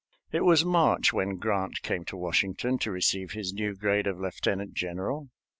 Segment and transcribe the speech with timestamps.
[0.31, 4.73] It was March when Grant came to Washington to receive his new grade of lieutenant
[4.73, 5.29] general.